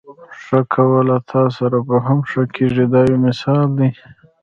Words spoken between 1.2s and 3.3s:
تاسره به هم ښه کېږي دا یو